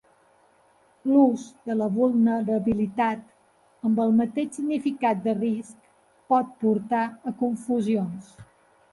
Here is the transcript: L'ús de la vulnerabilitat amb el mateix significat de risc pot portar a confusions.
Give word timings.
L'ús 1.09 1.41
de 1.65 1.73
la 1.81 1.89
vulnerabilitat 1.97 3.27
amb 3.89 4.01
el 4.05 4.15
mateix 4.21 4.57
significat 4.59 5.21
de 5.27 5.35
risc 5.41 5.91
pot 6.33 6.49
portar 6.63 7.03
a 7.33 7.35
confusions. 7.43 8.33